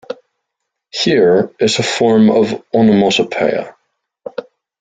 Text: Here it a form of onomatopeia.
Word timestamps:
Here 0.91 1.51
it 1.59 1.77
a 1.77 1.83
form 1.83 2.31
of 2.31 2.59
onomatopeia. 2.73 3.75